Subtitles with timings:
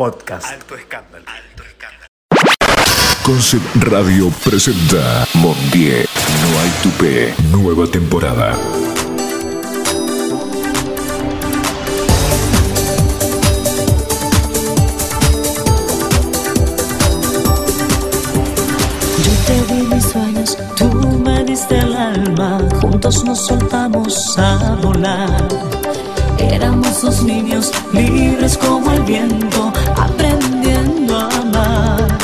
[0.00, 0.46] podcast.
[0.50, 1.26] Alto escándalo.
[1.28, 2.06] Alto escándalo.
[3.22, 6.08] Concept Radio presenta Mondier,
[6.40, 8.56] No hay tupé, nueva temporada.
[19.24, 20.88] Yo te di mis sueños, tú
[21.18, 25.48] me diste el alma, juntos nos soltamos a volar.
[26.40, 32.18] Éramos dos niños libres como el viento, aprendiendo a amar.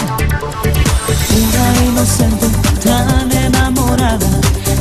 [1.36, 2.46] Una inocente,
[2.82, 4.26] tan enamorada,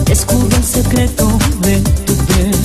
[0.05, 1.27] descubrí el secreto
[1.61, 2.55] de tu piel.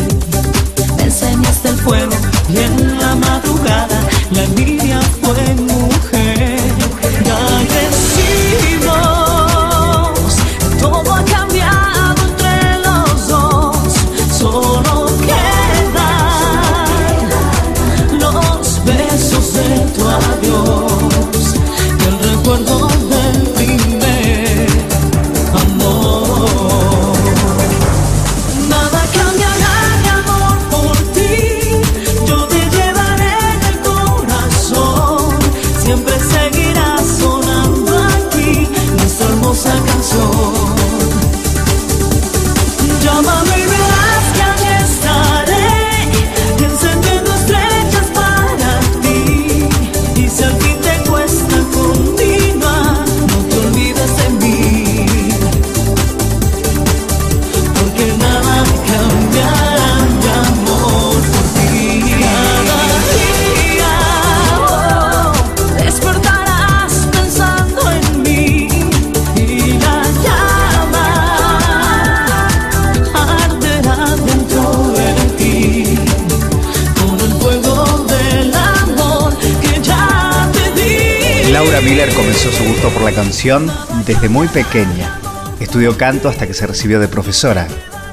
[0.96, 2.12] Me enseñaste el fuego
[2.48, 4.80] y en la madrugada la niña
[84.05, 85.19] desde muy pequeña.
[85.60, 87.66] Estudió canto hasta que se recibió de profesora.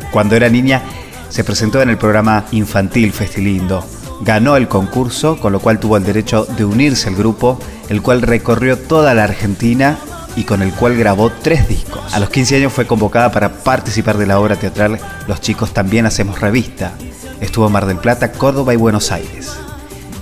[0.09, 0.81] Cuando era niña
[1.28, 3.85] se presentó en el programa infantil Festilindo.
[4.22, 7.59] Ganó el concurso, con lo cual tuvo el derecho de unirse al grupo,
[7.90, 9.97] el cual recorrió toda la Argentina
[10.38, 12.13] y con el cual grabó tres discos.
[12.13, 14.97] A los 15 años fue convocada para participar de la obra teatral
[15.28, 16.94] Los chicos también hacemos revista.
[17.41, 19.57] Estuvo en Mar del Plata, Córdoba y Buenos Aires.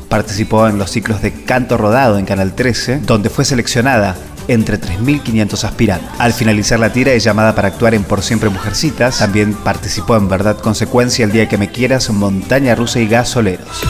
[0.09, 4.15] Participó en los ciclos de canto rodado en Canal 13, donde fue seleccionada
[4.47, 6.09] entre 3.500 aspirantes.
[6.19, 9.19] Al finalizar la tira es llamada para actuar en Por Siempre Mujercitas.
[9.19, 13.83] También participó en Verdad Consecuencia, El Día que Me Quieras, Montaña Rusa y Gasoleros.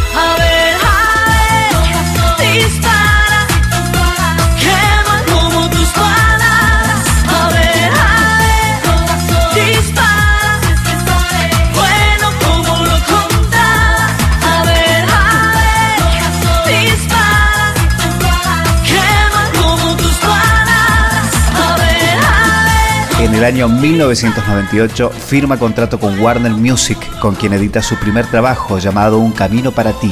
[23.36, 28.80] En el año 1998 firma contrato con Warner Music, con quien edita su primer trabajo
[28.80, 30.10] llamado Un Camino para ti.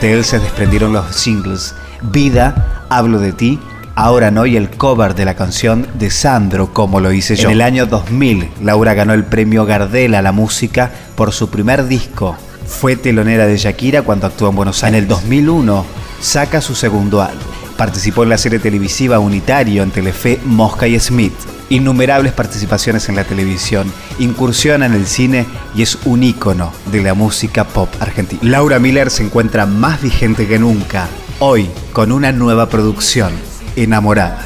[0.00, 3.60] De él se desprendieron los singles Vida, Hablo de ti,
[3.94, 7.50] Ahora no y el cover de la canción de Sandro, como lo hice yo.
[7.50, 11.86] En el año 2000, Laura ganó el premio Gardel a la música por su primer
[11.86, 12.34] disco.
[12.66, 14.96] Fue telonera de Shakira cuando actuó en Buenos Aires.
[14.96, 15.84] En el 2001,
[16.22, 17.44] saca su segundo álbum.
[17.76, 21.34] Participó en la serie televisiva Unitario en Telefe Mosca y Smith.
[21.70, 27.14] Innumerables participaciones en la televisión, incursiona en el cine y es un ícono de la
[27.14, 28.40] música pop argentina.
[28.42, 31.08] Laura Miller se encuentra más vigente que nunca,
[31.40, 33.32] hoy con una nueva producción,
[33.76, 34.44] Enamorada.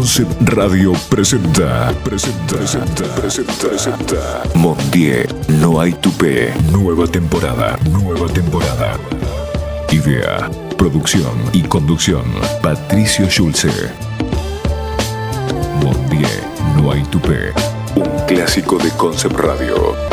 [0.00, 4.42] Concept Radio presenta, presenta, presenta, presenta, presenta.
[4.54, 5.28] Mondier,
[5.60, 6.54] no hay tupé.
[6.72, 8.96] Nueva temporada, nueva temporada.
[9.90, 12.24] Idea, producción y conducción,
[12.62, 13.92] Patricio Schulze.
[15.84, 16.44] Mondier,
[16.76, 17.52] no hay tupé.
[17.94, 20.09] Un clásico de Concept Radio.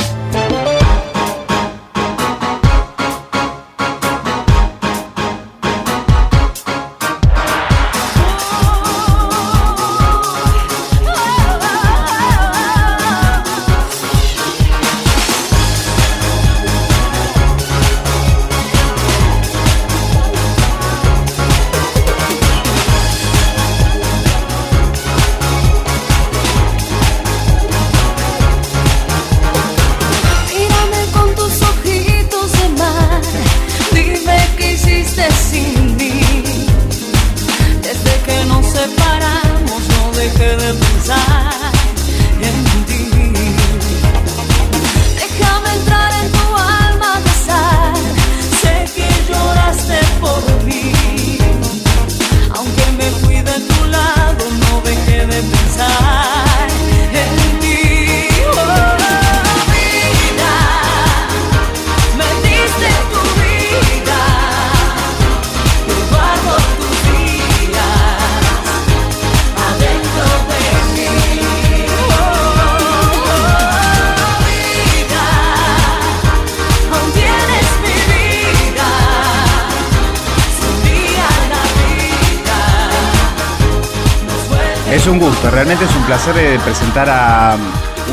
[85.07, 87.56] Es un gusto, realmente es un placer eh, presentar a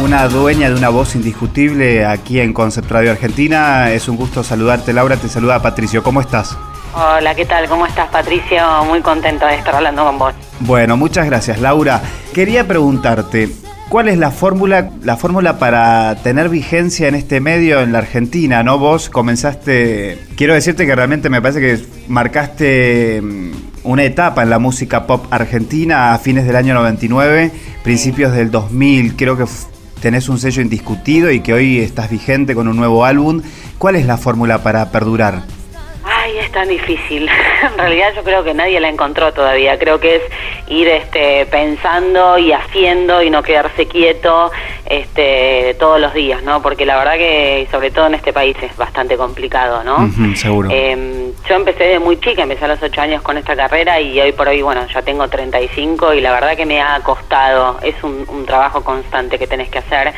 [0.00, 3.90] una dueña de una voz indiscutible aquí en Concept Radio Argentina.
[3.90, 5.16] Es un gusto saludarte, Laura.
[5.16, 6.04] Te saluda Patricio.
[6.04, 6.56] ¿Cómo estás?
[6.94, 7.68] Hola, ¿qué tal?
[7.68, 8.84] ¿Cómo estás, Patricio?
[8.84, 10.34] Muy contento de estar hablando con vos.
[10.60, 12.00] Bueno, muchas gracias, Laura.
[12.32, 13.48] Quería preguntarte,
[13.88, 18.62] ¿cuál es la fórmula, la fórmula para tener vigencia en este medio en la Argentina?
[18.62, 18.78] ¿No?
[18.78, 20.16] Vos comenzaste.
[20.36, 25.26] Quiero decirte que realmente me parece que marcaste mm, una etapa en la música pop
[25.30, 27.52] argentina a fines del año 99,
[27.82, 29.14] principios del 2000.
[29.14, 29.44] Creo que
[30.00, 33.42] tenés un sello indiscutido y que hoy estás vigente con un nuevo álbum.
[33.78, 35.44] ¿Cuál es la fórmula para perdurar?
[36.54, 37.28] Tan difícil.
[37.64, 39.78] En realidad yo creo que nadie la encontró todavía.
[39.78, 40.22] Creo que es
[40.68, 44.52] ir este, pensando y haciendo y no quedarse quieto
[44.86, 46.62] este, todos los días, ¿no?
[46.62, 50.08] Porque la verdad que, sobre todo en este país, es bastante complicado, ¿no?
[50.36, 50.68] Seguro.
[50.70, 54.20] Eh, yo empecé de muy chica, empecé a los 8 años con esta carrera y
[54.20, 57.78] hoy por hoy, bueno, ya tengo 35 y la verdad que me ha costado.
[57.82, 60.12] Es un, un trabajo constante que tenés que hacer.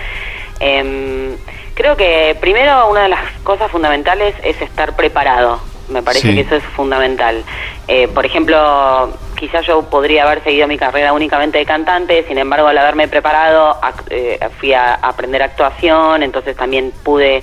[0.60, 1.36] Em,
[1.74, 5.60] creo que primero una de las cosas fundamentales es estar preparado.
[5.88, 6.34] Me parece Sí.
[6.34, 7.44] que eso es fundamental.
[7.88, 12.66] Eh, por ejemplo, quizás yo podría haber seguido mi carrera únicamente de cantante, sin embargo,
[12.68, 13.76] al haberme preparado,
[14.10, 17.42] eh, fui a aprender actuación, entonces también pude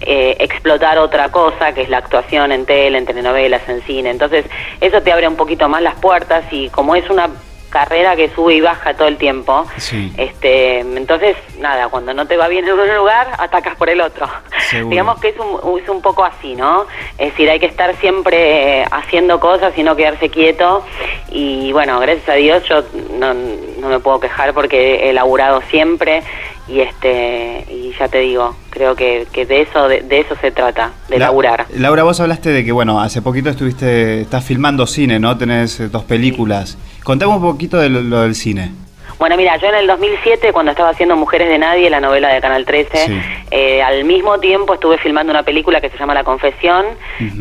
[0.00, 4.10] eh, explotar otra cosa, que es la actuación en tele, en telenovelas, en cine.
[4.10, 4.44] Entonces,
[4.80, 7.30] eso te abre un poquito más las puertas y como es una
[7.78, 10.12] carrera que sube y baja todo el tiempo, Sí.
[10.16, 14.26] este, entonces, nada, cuando no te va bien en un lugar, atacas por el otro.
[14.70, 14.90] Seguro.
[14.90, 16.86] Digamos que es un, es un poco así, ¿no?
[17.18, 20.84] Es decir, hay que estar siempre haciendo cosas y no quedarse quieto.
[21.30, 22.82] Y bueno, gracias a Dios yo
[23.18, 26.22] no, no me puedo quejar porque he laburado siempre
[26.68, 30.50] y este y ya te digo, creo que, que de eso de, de eso se
[30.50, 31.66] trata, de La- laburar.
[31.74, 35.36] Laura, vos hablaste de que, bueno, hace poquito estuviste, estás filmando cine, ¿no?
[35.38, 36.76] Tenés dos películas.
[37.06, 38.72] Contame un poquito de lo, lo del cine.
[39.20, 42.40] Bueno, mira, yo en el 2007, cuando estaba haciendo Mujeres de Nadie, la novela de
[42.40, 43.20] Canal 13, Sí.
[43.52, 46.84] eh, al mismo tiempo estuve filmando una película que se llama La Confesión,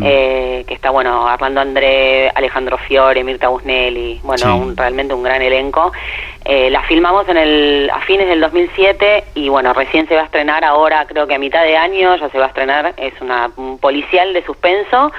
[0.03, 4.47] eh, que está, bueno, Armando André, Alejandro Fiore, Mirta Busnelli, bueno, Sí.
[4.47, 5.91] un- realmente un gran elenco.
[6.47, 10.25] Eh, la filmamos en el, a fines del 2007 y, bueno, recién se va a
[10.25, 13.49] estrenar ahora, creo que a mitad de año ya se va a estrenar, es una,
[13.57, 15.11] un policial de suspenso,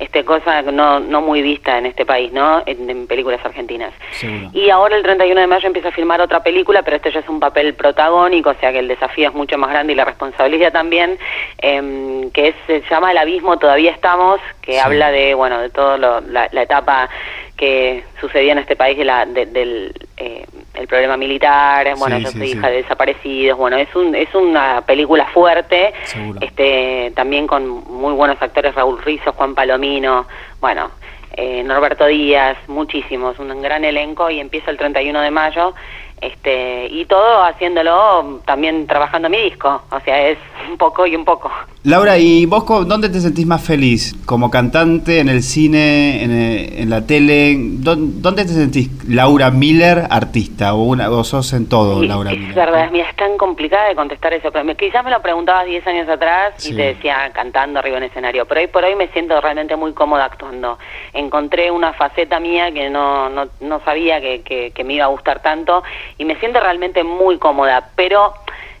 [0.00, 2.64] este cosa no, no muy vista en este país, ¿no?
[2.66, 3.92] En, en películas argentinas.
[4.10, 4.50] Seguro.
[4.52, 7.28] Y ahora el 31 de mayo empieza a filmar otra película, pero este ya es
[7.28, 10.72] un papel protagónico, o sea que el desafío es mucho más grande y la responsabilidad
[10.72, 11.16] también,
[11.58, 14.78] em, que es, se llama El Abismo, todavía estamos, que Sí.
[14.78, 17.08] habla de, bueno, de toda la, la etapa
[17.56, 22.24] que sucedía en este país de la, de- del eh, el problema militar, bueno, Sí,
[22.24, 22.56] yo soy sí.
[22.58, 26.38] hija de desaparecidos, bueno, es un es una película fuerte, Seguro.
[26.40, 30.26] este también con muy buenos actores, Raúl Rizzo, Juan Palomino,
[30.60, 30.90] bueno,
[31.34, 35.74] eh, Norberto Díaz, muchísimos, un gran elenco y empieza el 31 de mayo.
[36.22, 40.38] Este y todo haciéndolo también trabajando mi disco, o sea, es
[40.70, 41.50] un poco y un poco.
[41.84, 44.14] Laura, ¿y vos dónde te sentís más feliz?
[44.24, 47.56] ¿Como cantante, en el cine, en, eh, en la tele?
[47.58, 50.74] ¿Dó- ¿Dónde te sentís Laura Miller, artista?
[50.74, 52.54] ¿O, una, o sos en todo, Sí, Laura es Miller?
[52.54, 54.52] verdad, mira, es tan complicada de contestar eso.
[54.52, 56.72] pero me- Quizás me lo preguntabas 10 años atrás Sí.
[56.72, 59.92] y te decía cantando arriba en escenario, pero hoy por hoy me siento realmente muy
[59.92, 60.78] cómoda actuando.
[61.12, 65.08] Encontré una faceta mía que no, no, no sabía que, que, que me iba a
[65.08, 65.82] gustar tanto
[66.22, 68.32] y me siento realmente muy cómoda, pero...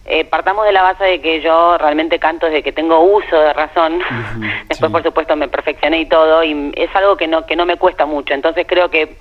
[0.04, 3.52] eh, partamos de la base de que yo realmente canto desde que tengo uso de
[3.52, 4.00] razón.
[4.68, 4.92] Después, sí.
[4.92, 8.04] por supuesto, me perfeccioné y todo, y es algo que no que no me cuesta
[8.06, 8.34] mucho.
[8.34, 9.16] Entonces, creo que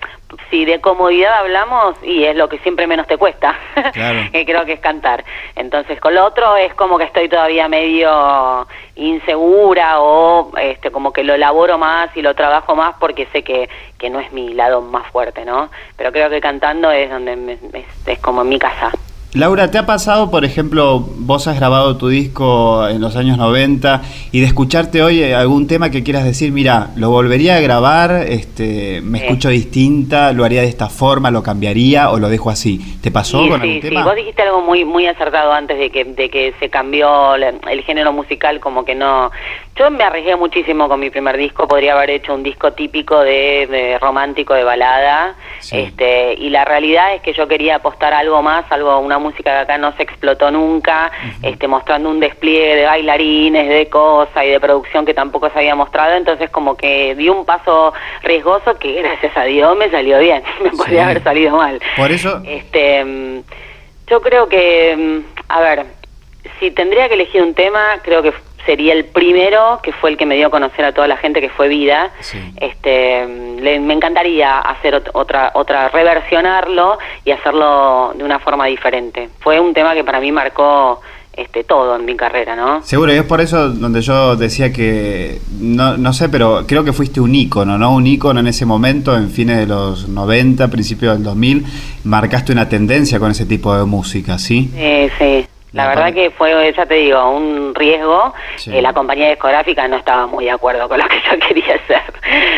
[0.50, 3.55] si de comodidad hablamos, y es lo que siempre menos te cuesta,
[3.93, 4.19] Claro.
[4.31, 5.23] que creo que es cantar.
[5.55, 11.23] Entonces, con lo otro es como que estoy todavía medio insegura o este como que
[11.23, 14.81] lo elaboro más y lo trabajo más porque sé que, que no es mi lado
[14.81, 15.69] más fuerte, ¿no?
[15.97, 18.91] Pero creo que cantando es donde me- es, es como en mi casa.
[19.33, 24.01] Laura, ¿te ha pasado, por ejemplo, vos has grabado tu disco en los años 90
[24.33, 28.25] y de escucharte hoy eh, algún tema que quieras decir, mira, lo volvería a grabar,
[28.27, 29.25] este, me Sí.
[29.25, 32.79] escucho distinta, lo haría de esta forma, lo cambiaría o lo dejo así?
[33.01, 33.88] ¿Te pasó Sí, con sí, algún sí.
[33.88, 34.03] tema?
[34.03, 38.11] Vos dijiste algo muy muy acertado antes de que de que se cambió el género
[38.11, 39.31] musical, como que no.
[39.77, 41.67] Yo me arriesgué muchísimo con mi primer disco.
[41.67, 45.77] Podría haber hecho un disco típico de, de romántico de balada, Sí.
[45.79, 49.57] este y la realidad es que yo quería apostar algo más, algo una música que
[49.59, 51.11] acá no se explotó nunca,
[51.43, 55.75] este mostrando un despliegue de bailarines, de cosas y de producción que tampoco se había
[55.75, 56.15] mostrado.
[56.15, 60.43] Entonces como que di un paso riesgoso que gracias a Dios me salió bien.
[60.63, 61.79] Me podría haber salido mal.
[61.95, 63.43] Por eso, Este, mm,
[64.07, 65.85] yo creo que, mm, a ver,
[66.59, 68.33] si tendría que elegir un tema, creo que
[68.65, 71.41] sería el primero, que fue el que me dio a conocer a toda la gente,
[71.41, 72.11] que fue Vida.
[72.19, 72.37] Sí.
[72.59, 78.65] Este, mm, le- me encantaría hacer ot- otra, otra, reversionarlo y hacerlo de una forma
[78.67, 79.29] diferente.
[79.39, 81.01] Fue un tema que para mí marcó
[81.33, 82.83] este todo en mi carrera, ¿no?
[82.83, 86.91] Seguro, y es por eso donde yo decía que, no, no sé, pero creo que
[86.91, 87.93] fuiste un ícono, ¿no?
[87.95, 91.65] Un ícono en ese momento, en fines de los 90, principios del 2000,
[92.03, 94.69] marcaste una tendencia con ese tipo de música, ¿sí?
[94.75, 95.47] Sí, sí.
[95.73, 98.33] La verdad que fue, ya te digo, un riesgo.
[98.57, 98.75] Sí.
[98.75, 102.13] Eh, la compañía discográfica no estaba muy de acuerdo con lo que yo quería hacer.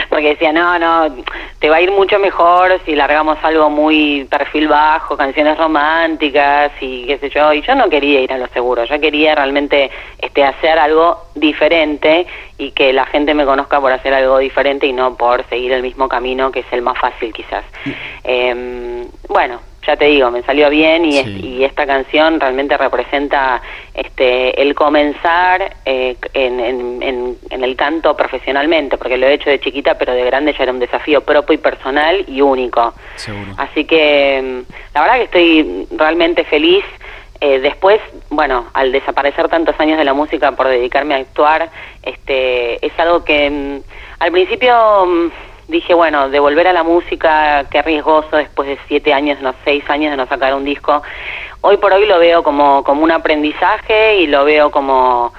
[0.10, 1.16] Porque decía, no, no,
[1.60, 7.06] te va a ir mucho mejor si largamos algo muy perfil bajo, canciones románticas y
[7.06, 7.54] qué sé yo.
[7.54, 8.84] Y yo no quería ir a lo seguro.
[8.86, 12.26] Yo quería realmente este, hacer algo diferente
[12.58, 15.84] y que la gente me conozca por hacer algo diferente y no por seguir el
[15.84, 17.64] mismo camino que es el más fácil quizás.
[18.24, 21.20] Em, bueno, ya te digo, me salió bien y, Sí.
[21.20, 23.62] es- y esta canción realmente representa
[23.94, 29.50] este el comenzar eh, en, en- en- en el canto profesionalmente, porque lo he hecho
[29.50, 32.94] de chiquita, pero de grande ya era un desafío propio y personal y único.
[33.16, 33.52] Seguro.
[33.58, 36.84] Así que mm, la verdad que estoy realmente feliz.
[37.42, 38.00] Eh, después,
[38.30, 41.70] bueno, al desaparecer tantos años de la música por dedicarme a actuar,
[42.02, 43.80] este, es algo que mm,
[44.20, 45.30] al principio mm,
[45.74, 49.84] dije, bueno, de volver a la música, qué riesgoso después de siete años, no seis
[49.90, 51.02] años de no sacar un disco.
[51.62, 55.34] Hoy por hoy lo veo como, como un aprendizaje y lo veo como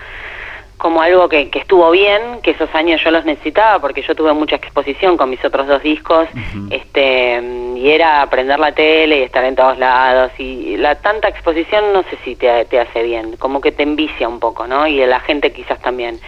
[0.76, 4.34] como algo que, que estuvo bien, que esos años yo los necesitaba porque yo tuve
[4.34, 6.28] mucha exposición con mis otros dos discos,
[6.70, 7.40] este
[7.76, 12.02] y era aprender la tele y estar en todos lados y la tanta exposición no
[12.02, 14.86] sé si te, te hace bien, como que te envicia un poco, ¿no?
[14.86, 16.18] Y la gente quizás también.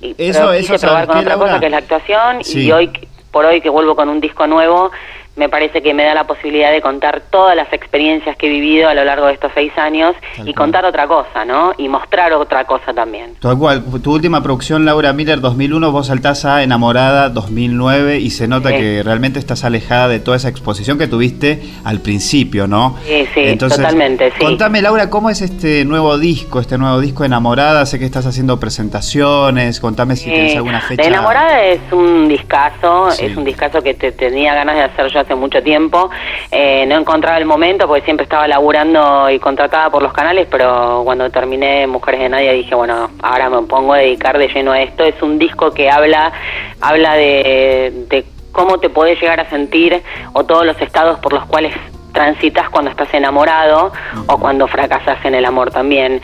[0.00, 1.46] Y, Eso- pero eso, quise probar ¿sabes con otra Laura?
[1.46, 2.66] cosa que es la actuación Sí.
[2.66, 2.90] y hoy
[3.32, 4.92] por hoy que vuelvo con un disco nuevo
[5.34, 8.88] me parece que me da la posibilidad de contar todas las experiencias que he vivido
[8.88, 10.64] a lo largo de estos seis años Tal y cual.
[10.66, 11.72] contar otra cosa, ¿no?
[11.78, 13.34] Y mostrar otra cosa también.
[13.40, 18.46] Tal cual, tu última producción, Laura Miller, 2001, vos saltás a Enamorada, 2009, y se
[18.46, 18.76] nota Sí.
[18.76, 22.98] que realmente estás alejada de toda esa exposición que tuviste al principio, ¿no?
[23.06, 24.38] Sí, sí, totalmente, sí.
[24.38, 27.86] Contame, Laura, ¿cómo es este nuevo disco, este nuevo disco Enamorada?
[27.86, 31.02] Sé que estás haciendo presentaciones, contame si tienes Eh, alguna fecha.
[31.02, 33.26] Enamorada es un discazo, Sí.
[33.26, 36.10] es un discazo que te, tenía ganas de hacer yo hace mucho tiempo.
[36.50, 41.02] Eh, no encontraba el momento porque siempre estaba laburando y contratada por los canales, pero
[41.04, 44.80] cuando terminé Mujeres de Nadie dije, bueno, ahora me pongo a dedicar de lleno a
[44.82, 45.04] esto.
[45.04, 46.32] Es un disco que habla,
[46.80, 50.02] habla de, de cómo te podés llegar a sentir
[50.34, 51.72] o todos los estados por los cuales
[52.12, 53.90] transitas cuando estás enamorado
[54.26, 56.20] o cuando fracasas en el amor también.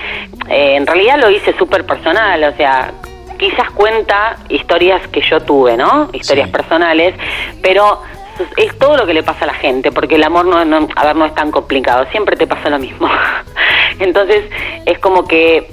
[0.50, 2.92] Eh, en realidad lo hice súper personal, o sea,
[3.38, 6.10] quizás cuenta historias que yo tuve, ¿no?
[6.12, 6.52] Historias Sí.
[6.52, 7.14] personales,
[7.62, 8.02] pero
[8.56, 11.06] es todo lo que le pasa a la gente, porque el amor no, no, a
[11.06, 13.08] ver, no es tan complicado, siempre te pasa lo mismo.
[13.98, 14.44] Entonces,
[14.86, 15.68] es como que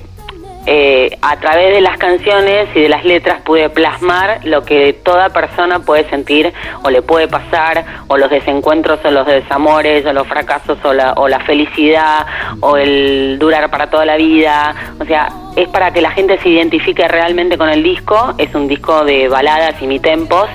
[0.68, 5.30] eh, a través de las canciones y de las letras pude plasmar lo que toda
[5.30, 10.28] persona puede sentir o le puede pasar, o los desencuentros o los desamores, o los
[10.28, 12.26] fracasos o la, o la felicidad,
[12.62, 14.74] o el durar para toda la vida.
[15.00, 18.34] O sea, es para que la gente se identifique realmente con el disco.
[18.38, 20.48] Es un disco de baladas y mi tempos.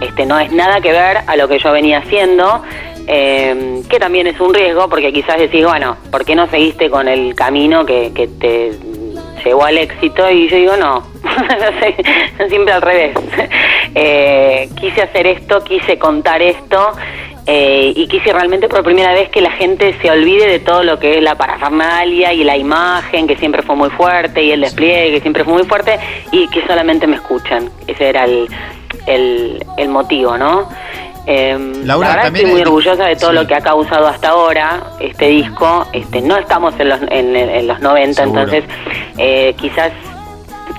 [0.00, 2.62] Este, no es nada que ver a lo que yo venía haciendo.
[3.08, 7.08] eh, que también es un riesgo porque quizás decís, bueno, ¿por qué no seguiste con
[7.08, 8.70] el camino que, que te
[9.44, 10.30] llegó al éxito?
[10.30, 11.02] Y yo digo, no,
[12.48, 13.16] siempre al revés.
[13.94, 16.92] Eh, quise hacer esto, quise contar esto
[17.46, 20.98] eh, y quise realmente por primera vez que la gente se olvide de todo lo
[20.98, 25.12] que es la parafernalia y la imagen, que siempre fue muy fuerte, y el despliegue,
[25.12, 25.98] que siempre fue muy fuerte,
[26.30, 27.68] y que solamente me escuchan.
[27.86, 28.48] Ese era el,
[29.06, 30.68] el, el motivo, ¿no?
[31.26, 33.36] Eh, Laura, la verdad también estoy muy orgullosa de todo sí.
[33.36, 35.86] lo que ha causado hasta ahora este disco.
[35.92, 38.40] Este, no estamos en los, en, en los 90, Seguro.
[38.40, 38.64] entonces
[39.18, 39.92] eh, quizás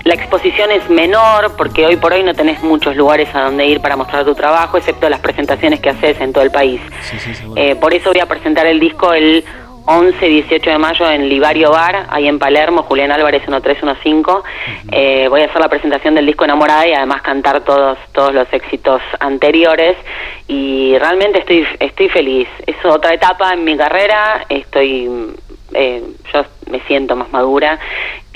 [0.03, 3.79] la exposición es menor porque hoy por hoy no tenés muchos lugares a donde ir
[3.79, 6.81] para mostrar tu trabajo, excepto las presentaciones que haces en todo el país.
[7.01, 7.61] Sí, sí, seguro.
[7.61, 9.45] Eh, por eso voy a presentar el disco el
[9.85, 14.47] 11 y 18 de mayo en Livario Bar, ahí en Palermo, Julián Álvarez 1315.
[14.91, 18.51] Eh, voy a hacer la presentación del disco Enamorada y además cantar todos todos los
[18.53, 19.95] éxitos anteriores
[20.47, 22.47] y realmente estoy estoy feliz.
[22.65, 25.09] Es otra etapa en mi carrera, estoy
[25.73, 27.79] eh, yo me siento más madura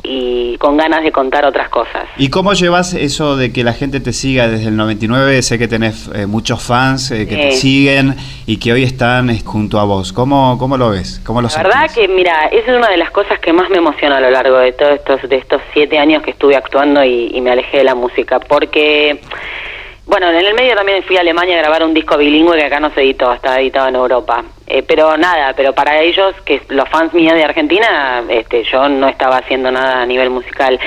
[0.10, 2.06] y con ganas de contar otras cosas.
[2.18, 5.42] ¿Y cómo llevas eso de que la gente te siga desde el 99?
[5.42, 7.58] Sé que tenés eh, muchos fans eh, que te Sí.
[7.58, 10.14] siguen y que hoy están eh, junto a vos.
[10.14, 11.22] ¿Cómo, cómo lo ves?
[11.26, 11.96] ¿Cómo lo La verdad sentís?
[11.98, 14.58] que, mira, esa es una de las cosas que más me emociona a lo largo
[14.58, 17.84] de todos estos, de estos siete años que estuve actuando y, y me alejé de
[17.84, 19.20] la música, porque,
[20.08, 22.80] bueno, en el medio también fui a Alemania a grabar un disco bilingüe que acá
[22.80, 24.44] no se editó, está editado en Europa.
[24.66, 29.10] Eh, pero nada, pero para ellos, que los fans míos de Argentina, este, yo no
[29.10, 30.80] estaba haciendo nada a nivel musical.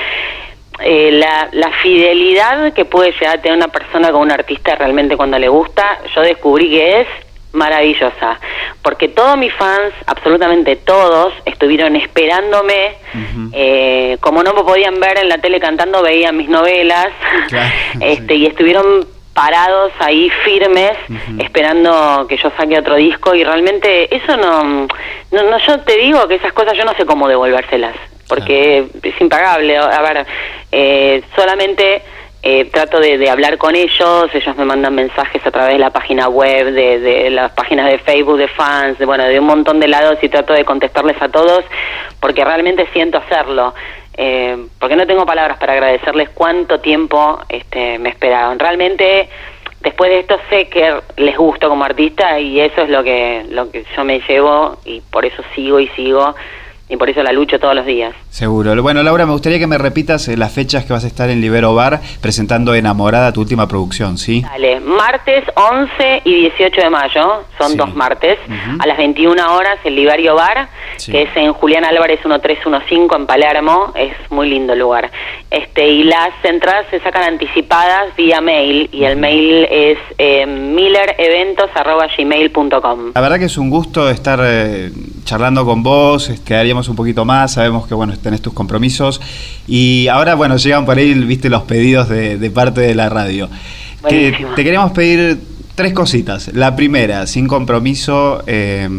[0.79, 5.15] Eh, la, la fidelidad que puede llegar a tener una persona con un artista realmente
[5.15, 7.07] cuando le gusta, yo descubrí que es
[7.53, 8.39] maravillosa,
[8.81, 12.95] porque todos mis fans, absolutamente todos, estuvieron esperándome,
[13.53, 17.09] eh, como no me podían ver en la tele cantando, veían mis novelas,
[17.49, 20.91] Claro, este, y estuvieron parados ahí firmes
[21.39, 24.87] esperando que yo saque otro disco y realmente eso no,
[25.31, 27.95] no, no yo te digo que esas cosas yo no sé cómo devolvérselas
[28.31, 29.75] porque es impagable.
[29.77, 30.25] A ver
[30.71, 32.01] eh, solamente
[32.43, 36.27] eh, trato de, hablar con ellos, ellos me mandan mensajes a través de la página
[36.27, 39.87] web, de, de las páginas de Facebook de fans, de, bueno, de un montón de
[39.87, 41.63] lados y trato de contestarles a todos
[42.19, 43.73] porque realmente siento hacerlo.
[44.17, 48.59] Eh, porque no tengo palabras para agradecerles cuánto tiempo este, me esperaron.
[48.59, 49.29] Realmente,
[49.81, 53.71] después de esto sé que les gusto como artista y eso es lo que, lo
[53.71, 56.35] que yo me llevo y por eso sigo y sigo
[56.91, 58.13] y por eso la lucho todos los días.
[58.29, 58.79] Seguro.
[58.83, 61.39] Bueno, Laura, me gustaría que me repitas eh, las fechas que vas a estar en
[61.41, 64.41] Libero Bar presentando Enamorada, tu última producción, ¿sí?
[64.41, 67.77] Dale, martes 11 y 18 de mayo, son Sí.
[67.77, 68.37] dos martes,
[68.79, 71.13] a las 21 horas el Livario Bar, Sí.
[71.13, 75.09] que es en Julián Álvarez 1315 en Palermo, es muy lindo el lugar.
[75.49, 83.11] Este y las entradas se sacan anticipadas vía mail y el mail es eh, millereventos@gmail.com.
[83.15, 84.91] La verdad que es un gusto estar eh,
[85.31, 89.21] charlando con vos, quedaríamos un poquito más, sabemos que bueno, tenés tus compromisos
[89.65, 93.49] y ahora bueno, llegan por ahí, viste los pedidos de, de parte de la radio.
[94.09, 95.39] Que te queremos pedir
[95.75, 96.49] tres cositas.
[96.53, 98.89] La primera, sin compromiso, eh,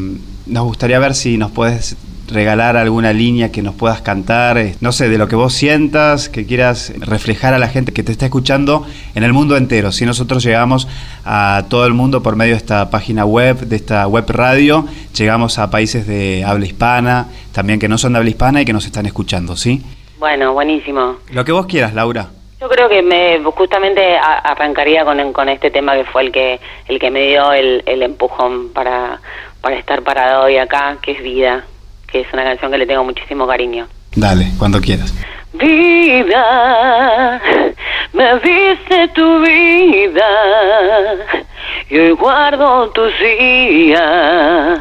[0.46, 1.98] nos gustaría ver si nos puedes
[2.32, 6.28] regalar alguna línea que nos puedas cantar, eh, no sé, de lo que vos sientas,
[6.28, 9.92] que quieras reflejar a la gente que te está escuchando en el mundo entero.
[9.92, 10.88] Si nosotros llegamos
[11.24, 15.58] a todo el mundo por medio de esta página web, de esta web radio, llegamos
[15.58, 18.86] a países de habla hispana, también que no son de habla hispana y que nos
[18.86, 19.82] están escuchando, ¿sí?
[20.18, 21.16] Bueno, buenísimo.
[21.30, 22.28] Lo que vos quieras, Laura.
[22.60, 27.00] Yo creo que me justamente arrancaría con, con este tema que fue el que el
[27.00, 29.20] que me dio el, el empujón para,
[29.60, 31.64] para estar parado hoy acá, que es Vida,
[32.12, 33.88] que es una canción que le tengo muchísimo cariño.
[34.14, 35.14] Dale, cuando quieras.
[35.54, 37.40] Vida,
[38.12, 40.28] me diste tu vida
[41.88, 44.78] y hoy guardo tus días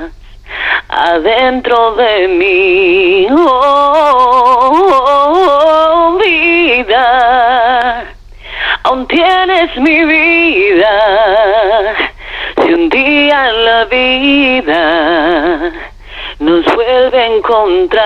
[0.89, 3.27] adentro de mí.
[3.31, 4.99] Oh,
[6.21, 8.05] vida,
[8.83, 11.95] aún tienes mi vida.
[12.61, 15.71] Si un día en la vida
[16.41, 18.01] nos vuelve a encontrar.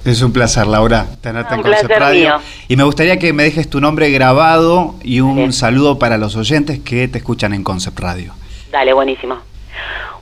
[0.05, 2.21] Es un placer, Laura, tenerte Un en Concept Radio.
[2.29, 2.39] mío.
[2.69, 5.53] Y me gustaría que me dejes tu nombre grabado y un Bien.
[5.53, 8.33] saludo para los oyentes que te escuchan en Concept Radio.
[8.71, 9.37] Dale, buenísimo.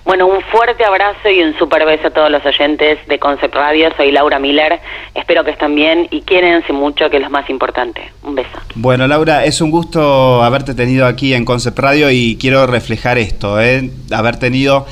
[0.06, 3.90] Bueno, un fuerte abrazo y un super beso a todos los oyentes de Concept Radio.
[3.98, 4.80] Soy Laura Miller.
[5.16, 8.12] Espero que estén bien y quiérense mucho, que es lo más importante.
[8.22, 8.52] Un beso.
[8.76, 13.60] Bueno, Laura, es un gusto haberte tenido aquí en Concept Radio y quiero reflejar esto,
[13.60, 13.90] ¿eh?
[14.12, 14.86] haber tenido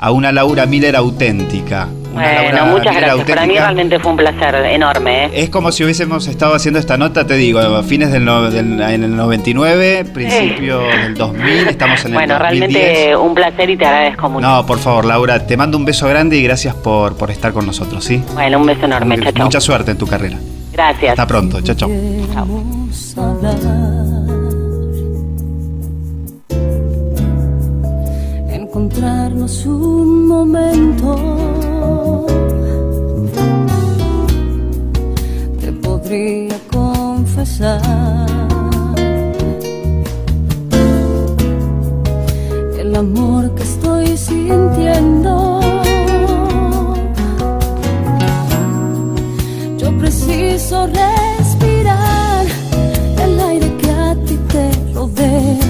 [0.00, 1.88] a una Laura Miller auténtica.
[2.14, 3.26] Una Bueno, Laura muchas Miller gracias.
[3.28, 3.60] Para mí auténtica.
[3.64, 5.26] realmente fue un placer enorme.
[5.26, 5.30] ¿eh?
[5.34, 8.80] Es como si hubiésemos estado haciendo esta nota, te digo, a fines del, no- del-
[8.80, 12.72] en el 99, principio del 2000, estamos en el Bueno, 2010.
[12.72, 14.46] realmente un placer y te agradezco mucho.
[14.46, 17.66] No, por favor, Laura, te mando un beso grande y gracias por, por estar con
[17.66, 18.22] nosotros, ¿sí?
[18.34, 19.18] Bueno, un beso enorme.
[19.20, 19.44] Chao, chao.
[19.44, 20.38] Mucha suerte en tu carrera.
[20.72, 21.10] Gracias.
[21.10, 21.88] Hasta pronto, chao, chao.
[21.88, 23.14] Queremos
[28.78, 31.16] encontrarnos un momento.
[35.60, 37.80] Te podría confesar
[42.78, 45.60] el amor que estoy sintiendo.
[49.76, 52.46] Yo preciso respirar
[53.24, 55.67] el aire que a ti te rodea.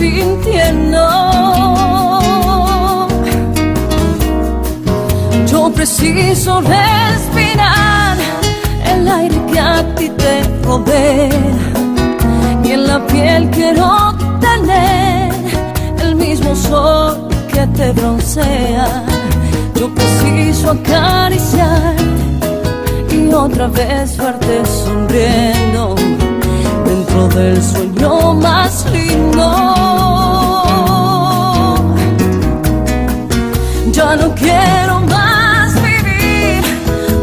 [0.00, 1.04] Sintiendo.
[5.46, 8.16] Yo preciso respirar
[8.92, 10.34] el aire que a ti te
[10.64, 11.28] rodea
[12.64, 15.32] y en la piel quiero tener
[16.04, 19.04] el mismo sol que te broncea.
[19.78, 22.04] Yo preciso acariciarte
[23.16, 25.94] y otra vez verte sonriendo
[27.28, 29.46] del sueño más lindo.
[33.92, 36.62] Ya no quiero más vivir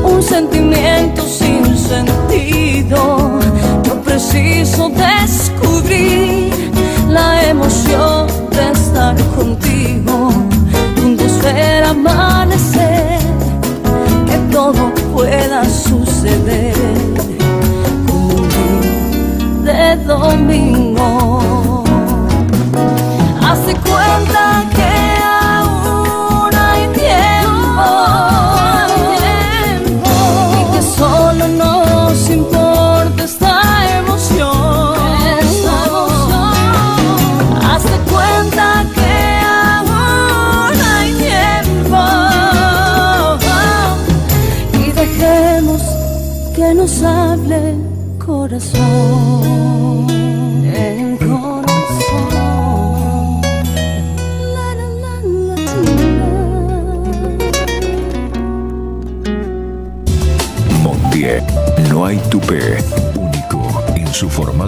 [0.03, 3.39] un sentimiento sin sentido.
[3.83, 6.53] Yo preciso descubrir
[7.09, 10.31] la emoción de estar contigo,
[11.01, 13.19] juntos ver amanecer,
[14.27, 16.75] que todo pueda suceder
[20.07, 21.83] domingo.
[23.41, 24.46] Hace cuenta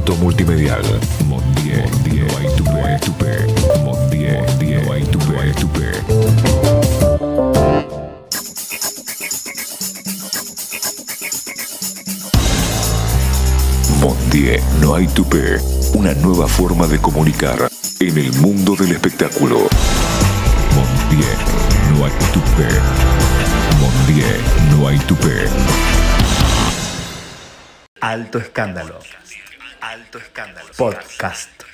[0.09, 0.81] formato multimedial.
[1.27, 1.37] No
[2.37, 3.47] hay tupé, tupé.
[3.83, 5.91] Mondier, Mondier, no hay tupé, no hay tupé.
[14.01, 15.57] Mondier, no hay tupé.
[15.93, 17.69] Una nueva forma de comunicar
[17.99, 19.67] en el mundo del espectáculo.
[20.75, 21.37] Mondier,
[21.91, 22.69] no hay tupé.
[23.79, 24.39] Mondier,
[24.71, 25.45] no hay tupé.
[28.01, 28.99] Alto escándalo.
[29.99, 30.69] Alto escándalo.
[30.77, 31.68] Podcast.